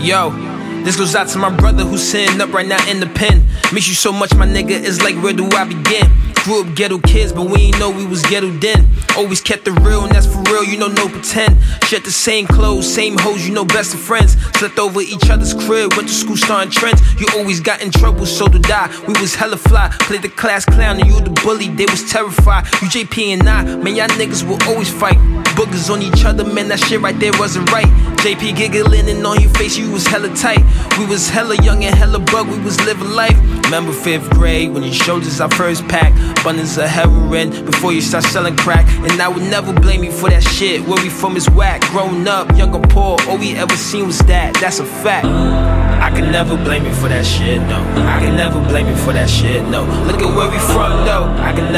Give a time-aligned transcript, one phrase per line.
[0.00, 0.30] Yo,
[0.84, 3.44] this goes out to my brother who's sitting up right now in the pen.
[3.72, 4.70] Miss you so much, my nigga.
[4.70, 6.08] It's like, where do I begin?
[6.44, 8.86] Grew up ghetto kids, but we ain't know we was ghetto then.
[9.16, 11.60] Always kept the real, and that's for real, you know, no pretend.
[11.84, 14.40] Share the same clothes, same hoes, you know, best of friends.
[14.56, 17.02] Slept over each other's crib, went to school starting trends.
[17.20, 18.88] You always got in trouble, so did I.
[19.08, 22.66] We was hella fly, played the class clown, and you the bully, they was terrified.
[22.80, 25.18] You JP and I, man, y'all niggas will always fight.
[25.58, 27.88] Boogers on each other, man, that shit right there wasn't right.
[28.18, 30.64] JP giggling and on your face, you was hella tight.
[30.98, 33.38] We was hella young and hella bug, we was living life.
[33.64, 38.00] Remember fifth grade when you showed us our first pack, bundles of heroin before you
[38.00, 38.86] start selling crack.
[39.08, 40.80] And I would never blame you for that shit.
[40.86, 41.82] Where we from is whack.
[41.92, 44.54] Growing up, young or poor, all we ever seen was that.
[44.60, 45.26] That's a fact.
[45.26, 47.78] I can never blame you for that shit, no.
[48.06, 49.84] I can never blame you for that shit, no.
[50.06, 51.27] Look at where we from, though.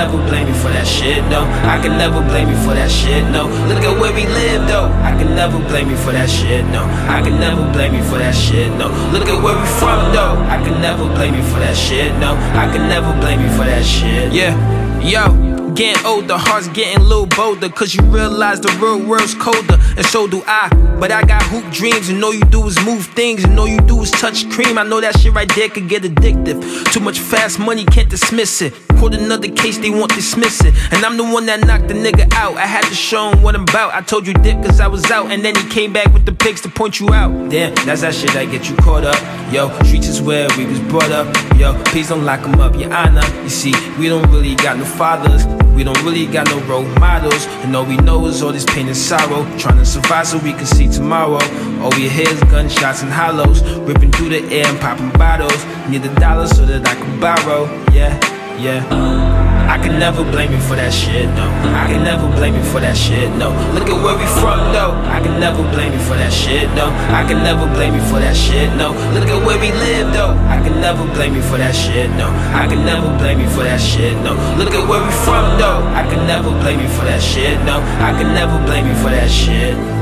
[0.00, 1.42] Never blame you for that shit, no.
[1.68, 3.44] I can never blame you for that shit, no.
[3.68, 4.88] Look at where we live, though.
[5.04, 6.84] I can never blame you for that shit, no.
[7.04, 8.88] I can never blame you for that shit, no.
[9.12, 10.40] Look at where we from, though.
[10.48, 12.32] I can never blame you for that shit, no.
[12.56, 14.32] I can never blame you for that shit.
[14.32, 14.56] Yeah,
[15.02, 15.49] yo.
[15.74, 17.68] Getting older, hearts getting a little bolder.
[17.68, 20.68] Cause you realize the real world's colder, and so do I.
[20.98, 23.80] But I got hoop dreams, and all you do is move things, and all you
[23.80, 24.78] do is touch cream.
[24.78, 26.60] I know that shit right there could get addictive.
[26.92, 28.74] Too much fast money, can't dismiss it.
[28.98, 30.74] Caught another case, they won't dismiss it.
[30.92, 32.56] And I'm the one that knocked the nigga out.
[32.56, 33.94] I had to show him what I'm about.
[33.94, 36.32] I told you dip cause I was out, and then he came back with the
[36.32, 37.30] pics to point you out.
[37.50, 39.16] Damn, that's that shit that get you caught up.
[39.52, 41.49] Yo, streets is where we was brought up.
[41.60, 43.20] Yo, please don't lock them up, your honor.
[43.42, 45.44] You see, we don't really got no fathers.
[45.74, 48.86] We don't really got no role models, and all we know is all this pain
[48.86, 49.44] and sorrow.
[49.58, 51.38] Trying to survive so we can see tomorrow.
[51.82, 55.62] All we hear is gunshots and hollows, ripping through the air and popping bottles.
[55.90, 57.64] Need a dollar so that I can borrow.
[57.92, 58.18] Yeah,
[58.58, 59.29] yeah.
[59.70, 61.46] I can never blame you for that shit, no.
[61.78, 63.54] I can never blame you for that shit, no.
[63.70, 64.98] Look at where we from, though.
[65.06, 66.90] I can never blame you for that shit, no.
[67.14, 68.90] I can never blame you for that shit, no.
[69.14, 70.34] Look at where we live, though.
[70.50, 72.26] I can never blame you for that shit, no.
[72.50, 74.34] I can never blame you for that shit, no.
[74.58, 75.86] Look at where we from, though.
[75.94, 77.78] I can never blame you for that shit, no.
[78.02, 79.99] I can never blame you for that shit.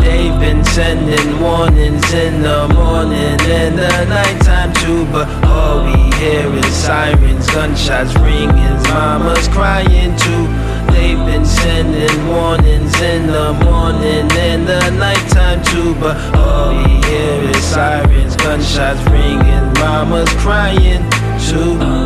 [0.00, 6.46] They've been sending warnings in the morning and the nighttime too, but all we hear
[6.54, 10.46] is sirens, gunshots ringing, mamas crying too.
[10.92, 17.50] They've been sending warnings in the morning and the nighttime too, but all we hear
[17.50, 21.04] is sirens, gunshots ringing, mamas crying
[21.48, 22.05] too.